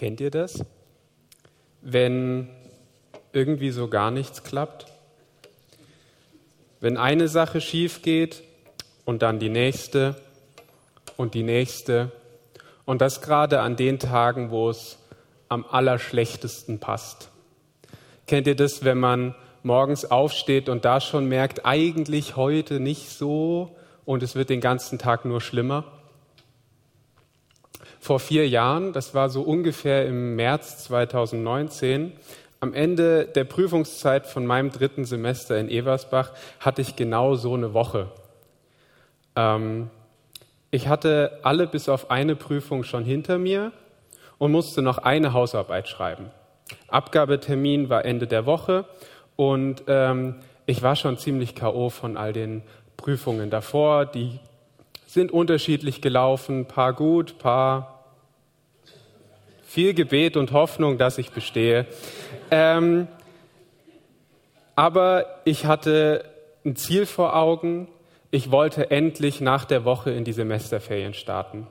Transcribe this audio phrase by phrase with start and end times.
[0.00, 0.64] Kennt ihr das?
[1.82, 2.48] Wenn
[3.34, 4.86] irgendwie so gar nichts klappt?
[6.80, 8.42] Wenn eine Sache schief geht
[9.04, 10.16] und dann die nächste
[11.18, 12.12] und die nächste
[12.86, 14.96] und das gerade an den Tagen, wo es
[15.50, 17.28] am allerschlechtesten passt.
[18.26, 23.76] Kennt ihr das, wenn man morgens aufsteht und da schon merkt, eigentlich heute nicht so
[24.06, 25.99] und es wird den ganzen Tag nur schlimmer?
[28.10, 32.10] Vor vier Jahren, das war so ungefähr im März 2019,
[32.58, 37.72] am Ende der Prüfungszeit von meinem dritten Semester in Eversbach hatte ich genau so eine
[37.72, 38.08] Woche.
[39.36, 39.90] Ähm,
[40.72, 43.70] ich hatte alle bis auf eine Prüfung schon hinter mir
[44.38, 46.32] und musste noch eine Hausarbeit schreiben.
[46.88, 48.86] Abgabetermin war Ende der Woche
[49.36, 50.34] und ähm,
[50.66, 52.64] ich war schon ziemlich KO von all den
[52.96, 54.04] Prüfungen davor.
[54.04, 54.40] Die
[55.06, 57.99] sind unterschiedlich gelaufen, paar gut, paar
[59.70, 61.86] viel Gebet und Hoffnung, dass ich bestehe.
[62.50, 63.06] Ähm,
[64.74, 66.24] aber ich hatte
[66.64, 67.86] ein Ziel vor Augen.
[68.32, 71.68] Ich wollte endlich nach der Woche in die Semesterferien starten.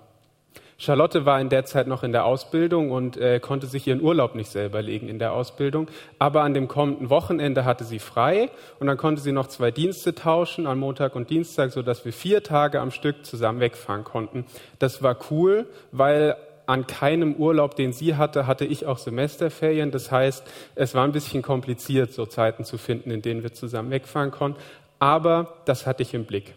[0.78, 4.34] Charlotte war in der Zeit noch in der Ausbildung und äh, konnte sich ihren Urlaub
[4.34, 5.90] nicht selber legen in der Ausbildung.
[6.20, 10.16] Aber an dem kommenden Wochenende hatte sie frei und dann konnte sie noch zwei Dienste
[10.16, 14.46] tauschen, am Montag und Dienstag, sodass wir vier Tage am Stück zusammen wegfahren konnten.
[14.80, 16.38] Das war cool, weil
[16.70, 19.90] an keinem Urlaub, den sie hatte, hatte ich auch Semesterferien.
[19.90, 20.44] Das heißt,
[20.76, 24.62] es war ein bisschen kompliziert, so Zeiten zu finden, in denen wir zusammen wegfahren konnten.
[25.00, 26.54] Aber das hatte ich im Blick.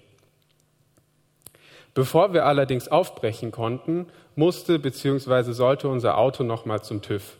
[1.95, 5.53] Bevor wir allerdings aufbrechen konnten, musste bzw.
[5.53, 7.39] sollte unser Auto nochmal zum TÜV.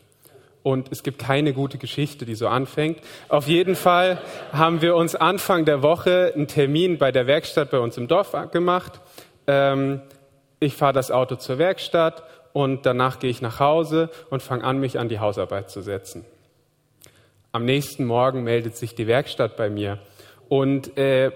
[0.63, 2.99] Und es gibt keine gute Geschichte, die so anfängt.
[3.29, 4.19] Auf jeden Fall
[4.51, 8.35] haben wir uns Anfang der Woche einen Termin bei der Werkstatt bei uns im Dorf
[8.51, 8.99] gemacht.
[9.45, 10.01] Ähm,
[10.59, 12.23] ich fahre das Auto zur Werkstatt
[12.53, 16.23] und danach gehe ich nach Hause und fange an, mich an die Hausarbeit zu setzen.
[17.51, 19.99] Am nächsten Morgen meldet sich die Werkstatt bei mir
[20.49, 21.31] und äh,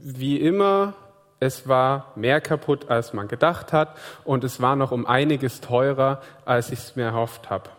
[0.00, 0.94] wie immer
[1.40, 6.20] es war mehr kaputt, als man gedacht hat und es war noch um einiges teurer,
[6.44, 7.70] als ich es mir erhofft habe.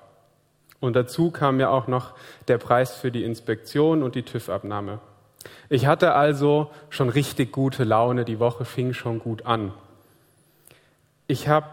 [0.80, 2.14] Und dazu kam ja auch noch
[2.48, 5.00] der Preis für die Inspektion und die TÜV-Abnahme.
[5.68, 9.74] Ich hatte also schon richtig gute Laune, die Woche fing schon gut an.
[11.28, 11.68] Ich habe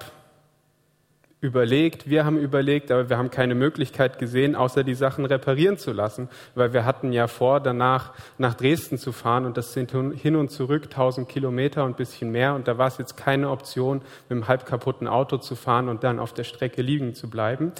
[1.46, 5.92] überlegt, wir haben überlegt, aber wir haben keine Möglichkeit gesehen, außer die Sachen reparieren zu
[5.92, 10.36] lassen, weil wir hatten ja vor, danach nach Dresden zu fahren und das sind hin
[10.36, 13.98] und zurück 1000 Kilometer und bisschen mehr und da war es jetzt keine Option,
[14.28, 17.72] mit einem halb kaputten Auto zu fahren und dann auf der Strecke liegen zu bleiben.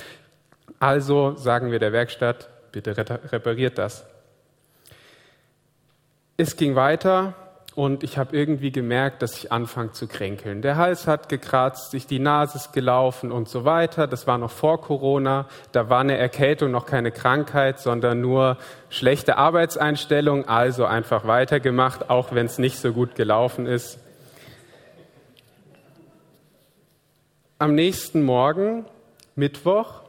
[0.79, 4.07] Also sagen wir der Werkstatt, bitte repariert das.
[6.37, 7.35] Es ging weiter,
[7.77, 10.63] und ich habe irgendwie gemerkt, dass ich anfange zu kränkeln.
[10.63, 14.07] Der Hals hat gekratzt, sich die Nase ist gelaufen und so weiter.
[14.07, 15.47] Das war noch vor Corona.
[15.73, 18.57] Da war eine Erkältung noch keine Krankheit, sondern nur
[18.89, 20.49] schlechte Arbeitseinstellung.
[20.49, 23.99] Also einfach weitergemacht, auch wenn es nicht so gut gelaufen ist.
[27.59, 28.87] Am nächsten Morgen,
[29.35, 30.01] Mittwoch,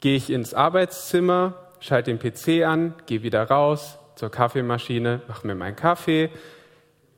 [0.00, 5.56] gehe ich ins Arbeitszimmer, schalte den PC an, gehe wieder raus, zur Kaffeemaschine, mache mir
[5.56, 6.30] meinen Kaffee,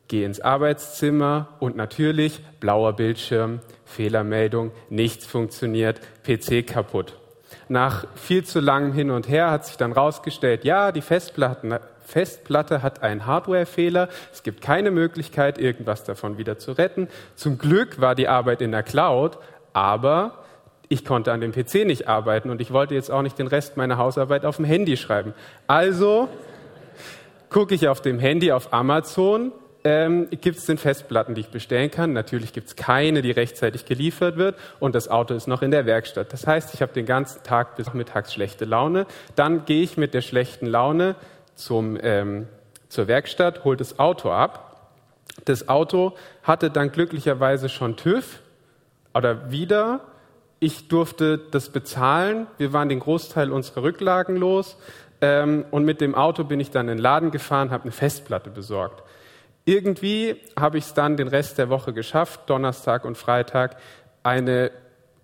[0.08, 7.18] gehe ins Arbeitszimmer und natürlich blauer Bildschirm, Fehlermeldung, nichts funktioniert, PC kaputt.
[7.68, 12.82] Nach viel zu langem Hin und Her hat sich dann rausgestellt, ja, die Festplatte, Festplatte
[12.82, 14.08] hat einen Hardwarefehler.
[14.32, 17.08] Es gibt keine Möglichkeit, irgendwas davon wieder zu retten.
[17.34, 19.36] Zum Glück war die Arbeit in der Cloud,
[19.74, 20.42] aber
[20.88, 23.76] ich konnte an dem PC nicht arbeiten und ich wollte jetzt auch nicht den Rest
[23.76, 25.34] meiner Hausarbeit auf dem Handy schreiben.
[25.66, 26.30] Also
[27.54, 29.52] gucke ich auf dem Handy auf Amazon,
[29.84, 32.12] ähm, gibt es denn Festplatten, die ich bestellen kann?
[32.12, 35.86] Natürlich gibt es keine, die rechtzeitig geliefert wird und das Auto ist noch in der
[35.86, 36.32] Werkstatt.
[36.32, 39.06] Das heißt, ich habe den ganzen Tag bis mittags schlechte Laune.
[39.36, 41.14] Dann gehe ich mit der schlechten Laune
[41.54, 42.48] zum, ähm,
[42.88, 44.90] zur Werkstatt, hole das Auto ab.
[45.44, 48.40] Das Auto hatte dann glücklicherweise schon TÜV
[49.14, 50.00] oder wieder.
[50.58, 52.48] Ich durfte das bezahlen.
[52.58, 54.76] Wir waren den Großteil unserer Rücklagen los.
[55.24, 58.50] Ähm, und mit dem Auto bin ich dann in den Laden gefahren, habe eine Festplatte
[58.50, 59.02] besorgt.
[59.64, 63.78] Irgendwie habe ich es dann den Rest der Woche geschafft, Donnerstag und Freitag,
[64.22, 64.70] eine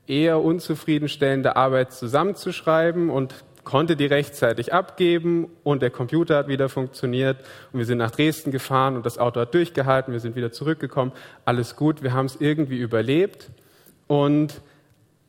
[0.06, 7.36] eher unzufriedenstellende Arbeit zusammenzuschreiben und konnte die rechtzeitig abgeben und der Computer hat wieder funktioniert
[7.72, 11.12] und wir sind nach Dresden gefahren und das Auto hat durchgehalten, wir sind wieder zurückgekommen,
[11.44, 13.50] alles gut, wir haben es irgendwie überlebt
[14.06, 14.62] und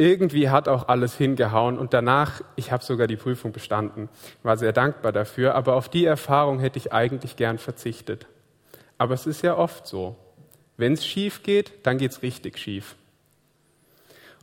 [0.02, 4.10] irgendwie hat auch alles hingehauen und danach, ich habe sogar die Prüfung bestanden,
[4.42, 8.26] war sehr dankbar dafür, aber auf die Erfahrung hätte ich eigentlich gern verzichtet.
[8.98, 10.16] Aber es ist ja oft so,
[10.76, 12.96] wenn es schief geht, dann geht es richtig schief.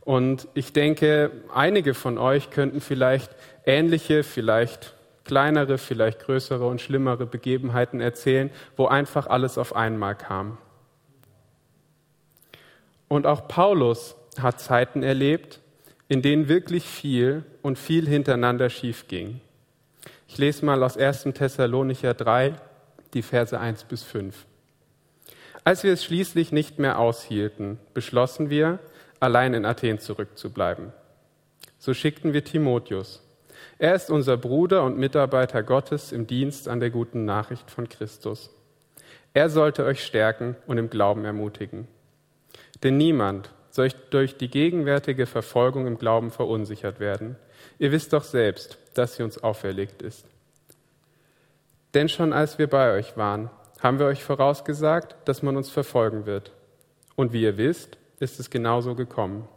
[0.05, 3.35] Und ich denke, einige von euch könnten vielleicht
[3.65, 4.93] ähnliche, vielleicht
[5.25, 10.57] kleinere, vielleicht größere und schlimmere Begebenheiten erzählen, wo einfach alles auf einmal kam.
[13.09, 15.59] Und auch Paulus hat Zeiten erlebt,
[16.07, 19.41] in denen wirklich viel und viel hintereinander schief ging.
[20.27, 21.23] Ich lese mal aus 1.
[21.33, 22.53] Thessalonicher 3,
[23.13, 24.45] die Verse 1 bis 5.
[25.63, 28.79] Als wir es schließlich nicht mehr aushielten, beschlossen wir,
[29.19, 30.93] allein in Athen zurückzubleiben.
[31.77, 33.21] So schickten wir Timotheus.
[33.77, 38.49] Er ist unser Bruder und Mitarbeiter Gottes im Dienst an der guten Nachricht von Christus.
[39.33, 41.87] Er sollte euch stärken und im Glauben ermutigen.
[42.83, 47.37] Denn niemand soll durch die gegenwärtige Verfolgung im Glauben verunsichert werden.
[47.77, 50.25] Ihr wisst doch selbst, dass sie uns auferlegt ist.
[51.93, 53.49] Denn schon als wir bei euch waren,
[53.79, 56.51] haben wir euch vorausgesagt, dass man uns verfolgen wird.
[57.15, 59.47] Und wie ihr wisst, ist es genauso gekommen.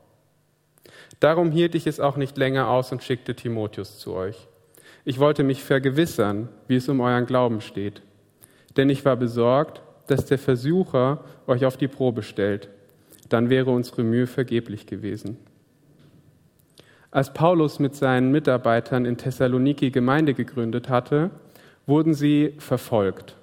[1.19, 4.46] Darum hielt ich es auch nicht länger aus und schickte Timotheus zu euch.
[5.04, 8.02] Ich wollte mich vergewissern, wie es um euren Glauben steht.
[8.76, 12.69] Denn ich war besorgt, dass der Versucher euch auf die Probe stellt.
[13.32, 15.38] Dann wäre unsere Mühe vergeblich gewesen.
[17.11, 21.31] Als Paulus mit seinen Mitarbeitern in Thessaloniki Gemeinde gegründet hatte,
[21.87, 23.37] wurden sie verfolgt.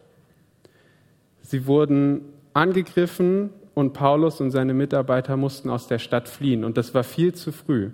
[1.41, 2.21] Sie wurden
[2.53, 6.63] angegriffen und Paulus und seine Mitarbeiter mussten aus der Stadt fliehen.
[6.63, 7.89] Und das war viel zu früh.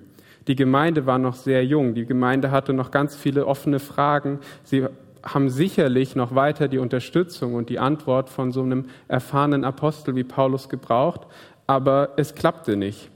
[0.47, 1.93] Die Gemeinde war noch sehr jung.
[1.93, 4.39] Die Gemeinde hatte noch ganz viele offene Fragen.
[4.63, 4.85] Sie
[5.23, 10.23] haben sicherlich noch weiter die Unterstützung und die Antwort von so einem erfahrenen Apostel wie
[10.23, 11.21] Paulus gebraucht.
[11.67, 13.09] Aber es klappte nicht.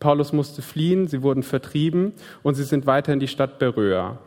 [0.00, 2.12] Paulus musste fliehen, sie wurden vertrieben
[2.42, 4.18] und sie sind weiter in die Stadt Beröa.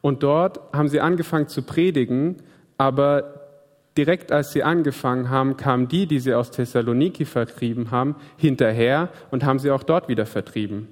[0.00, 2.36] Und dort haben sie angefangen zu predigen,
[2.78, 3.42] aber
[3.96, 9.44] direkt als sie angefangen haben, kamen die, die sie aus Thessaloniki vertrieben haben, hinterher und
[9.44, 10.88] haben sie auch dort wieder vertrieben.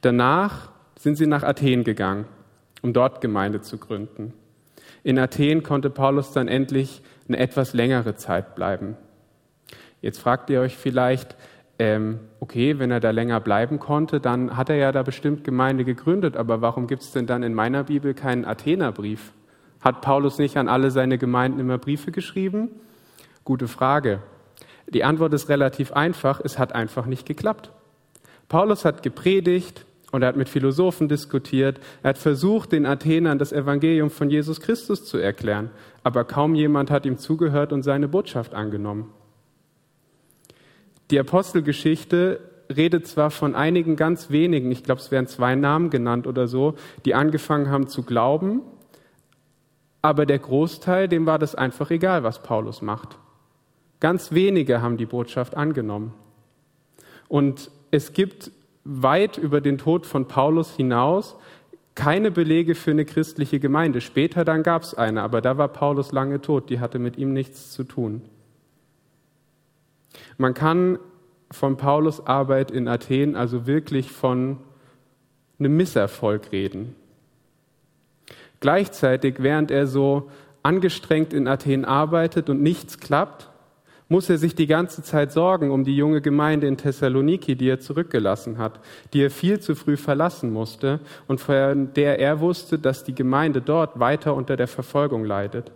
[0.00, 2.26] Danach sind sie nach Athen gegangen,
[2.80, 4.32] um dort Gemeinde zu gründen.
[5.02, 8.96] In Athen konnte Paulus dann endlich eine etwas längere Zeit bleiben.
[10.02, 11.36] Jetzt fragt ihr euch vielleicht,
[11.78, 15.84] ähm, okay, wenn er da länger bleiben konnte, dann hat er ja da bestimmt Gemeinde
[15.84, 19.32] gegründet, aber warum gibt es denn dann in meiner Bibel keinen Athenerbrief?
[19.80, 22.68] Hat Paulus nicht an alle seine Gemeinden immer Briefe geschrieben?
[23.44, 24.20] Gute Frage.
[24.88, 27.72] Die Antwort ist relativ einfach, es hat einfach nicht geklappt.
[28.48, 33.52] Paulus hat gepredigt und er hat mit Philosophen diskutiert, er hat versucht, den Athenern das
[33.52, 35.70] Evangelium von Jesus Christus zu erklären,
[36.02, 39.12] aber kaum jemand hat ihm zugehört und seine Botschaft angenommen.
[41.12, 42.40] Die Apostelgeschichte
[42.74, 46.74] redet zwar von einigen ganz wenigen, ich glaube, es werden zwei Namen genannt oder so,
[47.04, 48.62] die angefangen haben zu glauben
[50.02, 53.16] aber der Großteil, dem war das einfach egal, was Paulus macht.
[54.00, 56.12] Ganz wenige haben die Botschaft angenommen.
[57.28, 58.50] Und es gibt
[58.84, 61.36] weit über den Tod von Paulus hinaus
[61.94, 64.00] keine Belege für eine christliche Gemeinde.
[64.00, 67.32] Später dann gab es eine, aber da war Paulus lange tot, die hatte mit ihm
[67.32, 68.22] nichts zu tun.
[70.38, 70.98] Man kann
[71.50, 74.58] von Paulus Arbeit in Athen also wirklich von
[75.58, 76.94] einem Misserfolg reden.
[78.60, 80.30] Gleichzeitig, während er so
[80.62, 83.50] angestrengt in Athen arbeitet und nichts klappt,
[84.08, 87.80] muss er sich die ganze Zeit sorgen um die junge Gemeinde in Thessaloniki, die er
[87.80, 88.78] zurückgelassen hat,
[89.12, 93.62] die er viel zu früh verlassen musste und von der er wusste, dass die Gemeinde
[93.62, 95.72] dort weiter unter der Verfolgung leidet.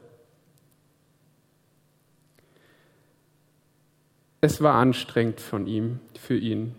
[4.46, 6.76] Es war anstrengend von ihm, für ihn.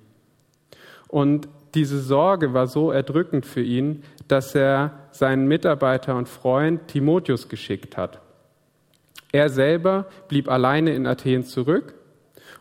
[1.09, 7.49] Und diese Sorge war so erdrückend für ihn, dass er seinen Mitarbeiter und Freund Timotheus
[7.49, 8.21] geschickt hat.
[9.33, 11.95] Er selber blieb alleine in Athen zurück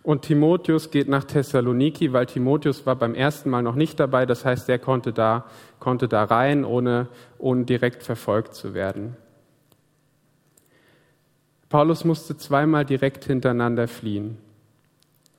[0.03, 4.27] und Timotheus geht nach Thessaloniki, weil Timotheus war beim ersten Mal noch nicht dabei.
[4.27, 5.45] Das heißt, er konnte da,
[5.79, 7.07] konnte da rein, ohne,
[7.39, 9.17] ohne direkt verfolgt zu werden.
[11.69, 14.39] Paulus musste zweimal direkt hintereinander fliehen.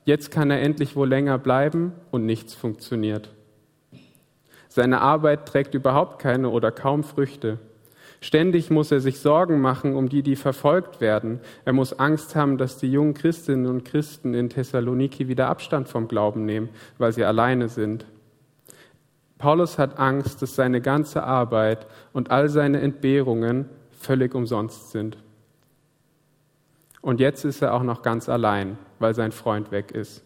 [0.08, 3.30] Jetzt kann er endlich wohl länger bleiben und nichts funktioniert.
[4.70, 7.60] Seine Arbeit trägt überhaupt keine oder kaum Früchte.
[8.22, 11.42] Ständig muss er sich Sorgen machen um die, die verfolgt werden.
[11.66, 16.08] Er muss Angst haben, dass die jungen Christinnen und Christen in Thessaloniki wieder Abstand vom
[16.08, 18.06] Glauben nehmen, weil sie alleine sind.
[19.38, 25.18] Paulus hat Angst, dass seine ganze Arbeit und all seine Entbehrungen völlig umsonst sind.
[27.08, 30.26] Und jetzt ist er auch noch ganz allein, weil sein Freund weg ist.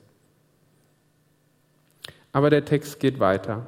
[2.32, 3.68] Aber der Text geht weiter.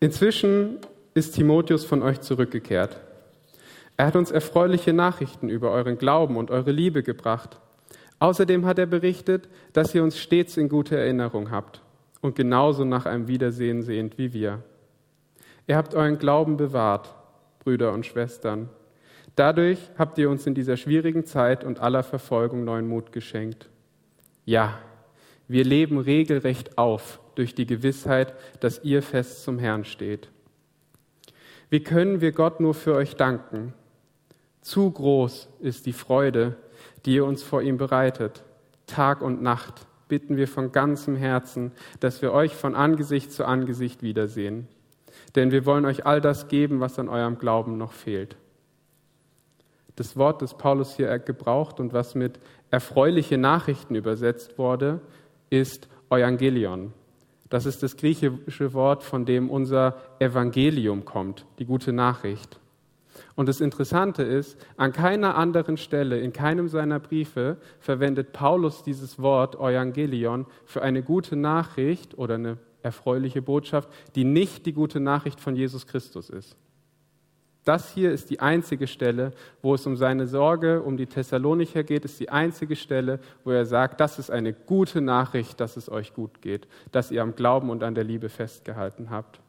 [0.00, 0.78] Inzwischen
[1.12, 2.98] ist Timotheus von euch zurückgekehrt.
[3.98, 7.60] Er hat uns erfreuliche Nachrichten über euren Glauben und eure Liebe gebracht.
[8.18, 11.82] Außerdem hat er berichtet, dass ihr uns stets in guter Erinnerung habt
[12.22, 14.62] und genauso nach einem Wiedersehen sehnt wie wir.
[15.66, 17.14] Ihr habt euren Glauben bewahrt,
[17.58, 18.70] Brüder und Schwestern.
[19.36, 23.68] Dadurch habt ihr uns in dieser schwierigen Zeit und aller Verfolgung neuen Mut geschenkt.
[24.44, 24.78] Ja,
[25.48, 30.30] wir leben regelrecht auf durch die Gewissheit, dass ihr fest zum Herrn steht.
[31.70, 33.72] Wie können wir Gott nur für euch danken?
[34.60, 36.56] Zu groß ist die Freude,
[37.04, 38.44] die ihr uns vor ihm bereitet.
[38.86, 44.02] Tag und Nacht bitten wir von ganzem Herzen, dass wir euch von Angesicht zu Angesicht
[44.02, 44.68] wiedersehen.
[45.36, 48.36] Denn wir wollen euch all das geben, was an eurem Glauben noch fehlt.
[50.00, 52.40] Das Wort, das Paulus hier gebraucht und was mit
[52.70, 55.02] erfreuliche Nachrichten übersetzt wurde,
[55.50, 56.94] ist Evangelion.
[57.50, 62.58] Das ist das griechische Wort, von dem unser Evangelium kommt, die gute Nachricht.
[63.34, 69.20] Und das Interessante ist, an keiner anderen Stelle, in keinem seiner Briefe verwendet Paulus dieses
[69.20, 75.40] Wort Evangelion für eine gute Nachricht oder eine erfreuliche Botschaft, die nicht die gute Nachricht
[75.40, 76.56] von Jesus Christus ist.
[77.64, 82.06] Das hier ist die einzige Stelle, wo es um seine Sorge um die Thessalonicher geht,
[82.06, 86.14] ist die einzige Stelle, wo er sagt, das ist eine gute Nachricht, dass es euch
[86.14, 89.40] gut geht, dass ihr am Glauben und an der Liebe festgehalten habt.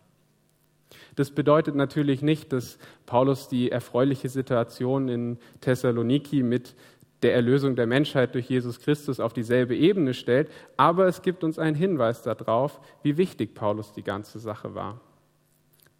[1.15, 6.75] Das bedeutet natürlich nicht, dass Paulus die erfreuliche Situation in Thessaloniki mit
[7.23, 11.59] der Erlösung der Menschheit durch Jesus Christus auf dieselbe Ebene stellt, aber es gibt uns
[11.59, 14.99] einen Hinweis darauf, wie wichtig Paulus die ganze Sache war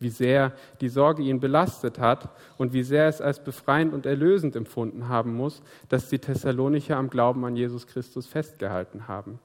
[0.01, 4.55] wie sehr die Sorge ihn belastet hat und wie sehr es als befreiend und erlösend
[4.55, 9.39] empfunden haben muss, dass die Thessalonicher am Glauben an Jesus Christus festgehalten haben,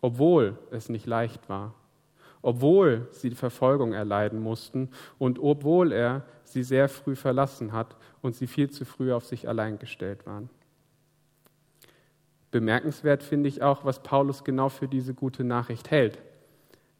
[0.00, 1.74] obwohl es nicht leicht war,
[2.42, 8.34] obwohl sie die Verfolgung erleiden mussten und obwohl er sie sehr früh verlassen hat und
[8.34, 10.50] sie viel zu früh auf sich allein gestellt waren.
[12.50, 16.18] Bemerkenswert finde ich auch, was Paulus genau für diese gute Nachricht hält.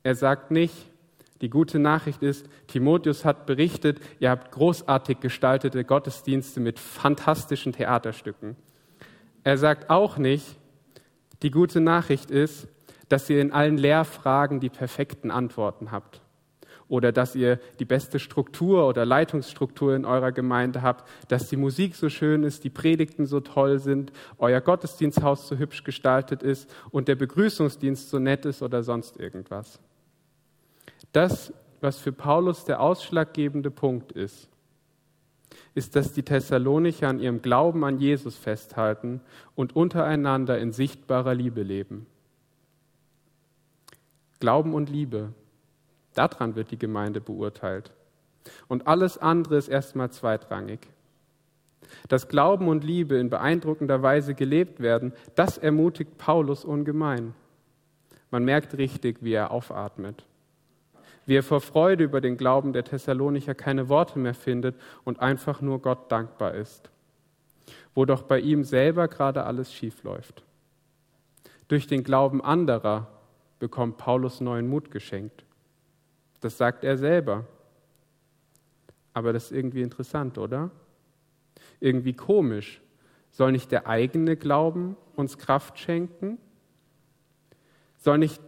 [0.02, 0.88] Er sagt nicht,
[1.40, 8.56] die gute Nachricht ist, Timotheus hat berichtet, ihr habt großartig gestaltete Gottesdienste mit fantastischen Theaterstücken.
[9.44, 10.56] Er sagt auch nicht,
[11.42, 12.68] die gute Nachricht ist,
[13.08, 16.20] dass ihr in allen Lehrfragen die perfekten Antworten habt
[16.88, 21.96] oder dass ihr die beste Struktur oder Leitungsstruktur in eurer Gemeinde habt, dass die Musik
[21.96, 27.08] so schön ist, die Predigten so toll sind, euer Gottesdiensthaus so hübsch gestaltet ist und
[27.08, 29.80] der Begrüßungsdienst so nett ist oder sonst irgendwas.
[31.16, 34.50] Das, was für Paulus der ausschlaggebende Punkt ist,
[35.74, 39.22] ist, dass die Thessalonicher an ihrem Glauben an Jesus festhalten
[39.54, 42.04] und untereinander in sichtbarer Liebe leben.
[44.40, 45.32] Glauben und Liebe,
[46.12, 47.94] daran wird die Gemeinde beurteilt.
[48.68, 50.80] Und alles andere ist erstmal zweitrangig.
[52.08, 57.32] Dass Glauben und Liebe in beeindruckender Weise gelebt werden, das ermutigt Paulus ungemein.
[58.30, 60.26] Man merkt richtig, wie er aufatmet
[61.26, 65.60] wie er vor Freude über den Glauben der Thessalonicher keine Worte mehr findet und einfach
[65.60, 66.90] nur Gott dankbar ist,
[67.94, 70.44] wo doch bei ihm selber gerade alles schief läuft.
[71.68, 73.08] Durch den Glauben anderer
[73.58, 75.44] bekommt Paulus neuen Mut geschenkt.
[76.40, 77.44] Das sagt er selber.
[79.12, 80.70] Aber das ist irgendwie interessant, oder?
[81.80, 82.80] Irgendwie komisch.
[83.30, 86.38] Soll nicht der eigene Glauben uns Kraft schenken?
[87.96, 88.40] Soll nicht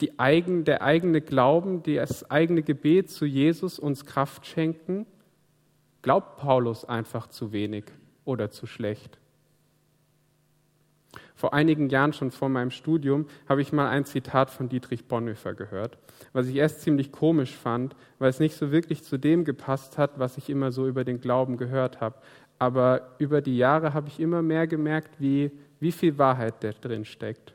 [0.00, 5.06] die eigen, der eigene Glauben, das eigene Gebet zu Jesus uns Kraft schenken?
[6.02, 7.84] Glaubt Paulus einfach zu wenig
[8.24, 9.18] oder zu schlecht?
[11.36, 15.54] Vor einigen Jahren, schon vor meinem Studium, habe ich mal ein Zitat von Dietrich Bonhoeffer
[15.54, 15.98] gehört,
[16.32, 20.18] was ich erst ziemlich komisch fand, weil es nicht so wirklich zu dem gepasst hat,
[20.18, 22.16] was ich immer so über den Glauben gehört habe.
[22.58, 27.04] Aber über die Jahre habe ich immer mehr gemerkt, wie, wie viel Wahrheit da drin
[27.04, 27.52] steckt.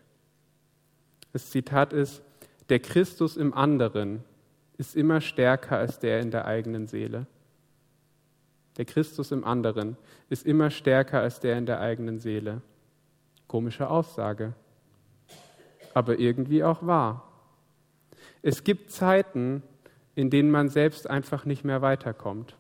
[1.32, 2.22] Das Zitat ist,
[2.70, 4.24] der Christus im anderen
[4.78, 7.28] ist immer stärker als der in der eigenen Seele.
[8.78, 9.98] Der Christus im anderen
[10.30, 12.62] ist immer stärker als der in der eigenen Seele.
[13.48, 14.54] Komische Aussage,
[15.94, 17.30] aber irgendwie auch wahr.
[18.42, 19.64] Es gibt Zeiten,
[20.16, 22.56] in denen man selbst einfach nicht mehr weiterkommt,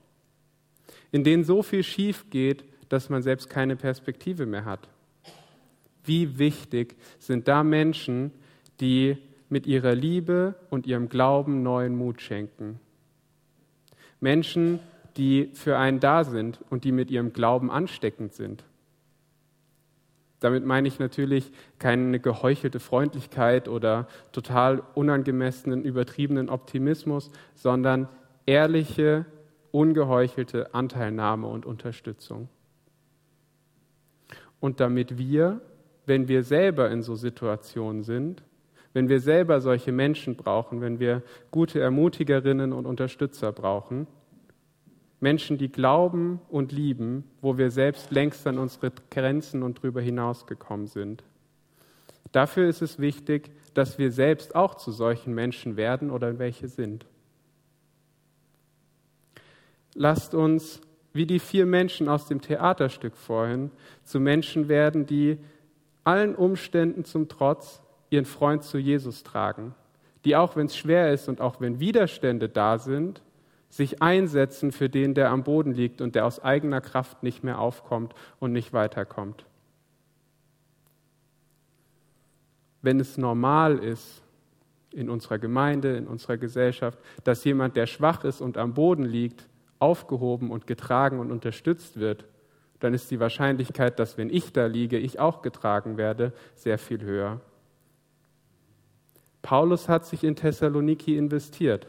[1.12, 4.90] in denen so viel schief geht, dass man selbst keine Perspektive mehr hat.
[6.04, 8.32] Wie wichtig sind da Menschen,
[8.82, 9.18] die
[9.50, 12.80] mit ihrer Liebe und ihrem Glauben neuen Mut schenken.
[14.20, 14.80] Menschen,
[15.18, 18.64] die für einen da sind und die mit ihrem Glauben ansteckend sind.
[20.40, 28.08] Damit meine ich natürlich keine geheuchelte Freundlichkeit oder total unangemessenen, übertriebenen Optimismus, sondern
[28.46, 29.26] ehrliche,
[29.72, 32.48] ungeheuchelte Anteilnahme und Unterstützung.
[34.62, 35.62] Und damit wir
[36.10, 38.44] wenn wir selber in so Situationen sind,
[38.94, 44.08] wenn wir selber solche Menschen brauchen, wenn wir gute Ermutigerinnen und Unterstützer brauchen.
[45.20, 50.48] Menschen, die glauben und lieben, wo wir selbst längst an unsere Grenzen und darüber hinaus
[50.48, 51.24] gekommen sind.
[52.32, 57.06] Dafür ist es wichtig, dass wir selbst auch zu solchen Menschen werden oder welche sind.
[59.96, 60.82] Lasst uns,
[61.12, 63.72] wie die vier Menschen aus dem Theaterstück vorhin,
[64.04, 65.38] zu Menschen werden, die
[66.04, 69.76] allen Umständen zum Trotz ihren Freund zu Jesus tragen,
[70.26, 73.22] die auch wenn es schwer ist und auch wenn Widerstände da sind,
[73.70, 77.60] sich einsetzen für den, der am Boden liegt und der aus eigener Kraft nicht mehr
[77.60, 79.46] aufkommt und nicht weiterkommt.
[82.82, 84.24] Wenn es normal ist
[84.92, 89.48] in unserer Gemeinde, in unserer Gesellschaft, dass jemand, der schwach ist und am Boden liegt,
[89.78, 92.26] aufgehoben und getragen und unterstützt wird,
[92.80, 97.02] dann ist die Wahrscheinlichkeit, dass wenn ich da liege, ich auch getragen werde, sehr viel
[97.02, 97.42] höher.
[99.42, 101.88] Paulus hat sich in Thessaloniki investiert.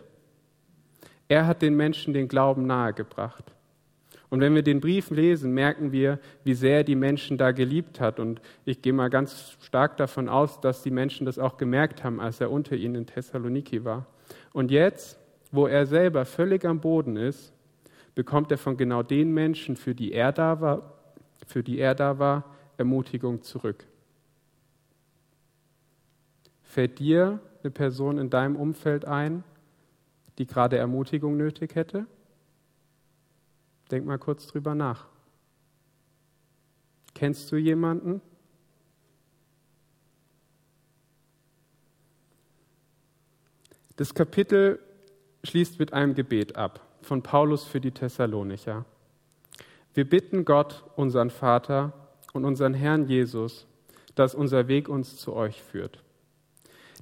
[1.29, 3.55] Er hat den Menschen den Glauben nahegebracht.
[4.31, 8.01] Und wenn wir den Brief lesen, merken wir, wie sehr er die Menschen da geliebt
[8.01, 8.21] hat.
[8.21, 12.21] Und ich gehe mal ganz stark davon aus, dass die Menschen das auch gemerkt haben,
[12.21, 14.07] als er unter ihnen in Thessaloniki war.
[14.53, 15.19] Und jetzt,
[15.51, 17.53] wo er selber völlig am Boden ist,
[18.15, 20.95] bekommt er von genau den Menschen, für die er da war,
[21.47, 22.45] für die er da war,
[22.77, 23.85] Ermutigung zurück.
[26.71, 29.43] Fällt dir eine Person in deinem Umfeld ein,
[30.39, 32.07] die gerade Ermutigung nötig hätte?
[33.91, 35.09] Denk mal kurz drüber nach.
[37.13, 38.21] Kennst du jemanden?
[43.97, 44.79] Das Kapitel
[45.43, 48.85] schließt mit einem Gebet ab von Paulus für die Thessalonicher.
[49.93, 51.93] Wir bitten Gott, unseren Vater
[52.33, 53.67] und unseren Herrn Jesus,
[54.15, 56.05] dass unser Weg uns zu euch führt.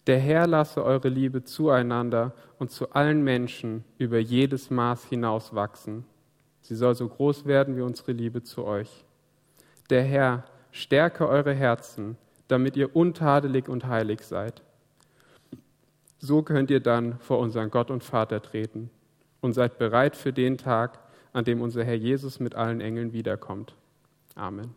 [0.08, 6.06] Der Herr lasse eure Liebe zueinander und zu allen Menschen über jedes Maß hinaus wachsen.
[6.62, 9.04] Sie soll so groß werden wie unsere Liebe zu euch.
[9.90, 12.16] Der Herr stärke eure Herzen,
[12.48, 14.62] damit ihr untadelig und heilig seid.
[16.18, 18.88] So könnt ihr dann vor unseren Gott und Vater treten
[19.42, 20.98] und seid bereit für den Tag,
[21.34, 23.74] an dem unser Herr Jesus mit allen Engeln wiederkommt.
[24.34, 24.74] Amen.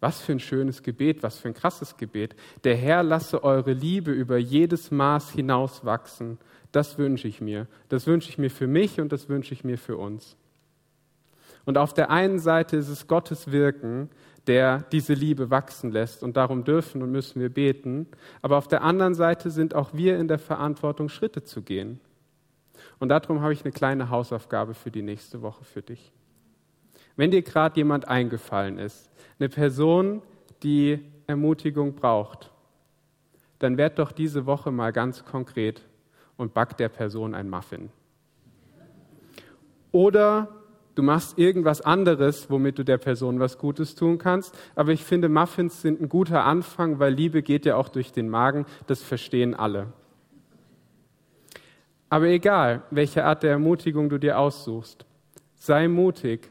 [0.00, 2.34] Was für ein schönes Gebet, was für ein krasses Gebet.
[2.64, 6.38] Der Herr lasse eure Liebe über jedes Maß hinaus wachsen.
[6.72, 7.66] Das wünsche ich mir.
[7.88, 10.36] Das wünsche ich mir für mich und das wünsche ich mir für uns.
[11.66, 14.08] Und auf der einen Seite ist es Gottes Wirken,
[14.46, 16.22] der diese Liebe wachsen lässt.
[16.22, 18.06] Und darum dürfen und müssen wir beten.
[18.40, 22.00] Aber auf der anderen Seite sind auch wir in der Verantwortung, Schritte zu gehen.
[22.98, 26.12] Und darum habe ich eine kleine Hausaufgabe für die nächste Woche für dich.
[27.16, 29.09] Wenn dir gerade jemand eingefallen ist,
[29.40, 30.22] eine Person,
[30.62, 32.52] die Ermutigung braucht,
[33.58, 35.82] dann werd doch diese Woche mal ganz konkret
[36.36, 37.90] und back der Person ein Muffin.
[39.92, 40.48] Oder
[40.94, 44.56] du machst irgendwas anderes, womit du der Person was Gutes tun kannst.
[44.74, 48.28] Aber ich finde, Muffins sind ein guter Anfang, weil Liebe geht ja auch durch den
[48.28, 48.66] Magen.
[48.86, 49.92] Das verstehen alle.
[52.08, 55.06] Aber egal, welche Art der Ermutigung du dir aussuchst,
[55.56, 56.50] sei mutig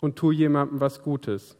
[0.00, 1.56] und tu jemandem was Gutes.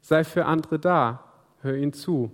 [0.00, 1.24] Sei für andere da,
[1.62, 2.30] hör ihnen zu.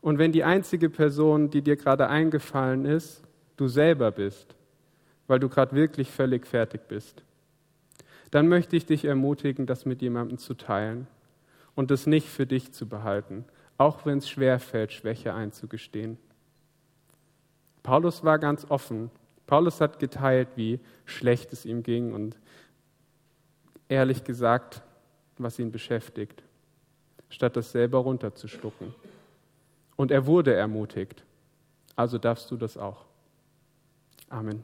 [0.00, 3.22] Und wenn die einzige Person, die dir gerade eingefallen ist,
[3.56, 4.54] du selber bist,
[5.26, 7.22] weil du gerade wirklich völlig fertig bist,
[8.30, 11.06] dann möchte ich dich ermutigen, das mit jemandem zu teilen
[11.74, 13.44] und es nicht für dich zu behalten,
[13.76, 16.18] auch wenn es schwer fällt, Schwäche einzugestehen.
[17.82, 19.10] Paulus war ganz offen.
[19.46, 22.36] Paulus hat geteilt, wie schlecht es ihm ging und
[23.88, 24.82] ehrlich gesagt,
[25.42, 26.42] was ihn beschäftigt,
[27.28, 28.94] statt das selber runterzuschlucken.
[29.96, 31.22] Und er wurde ermutigt.
[31.96, 33.04] Also darfst du das auch.
[34.28, 34.62] Amen.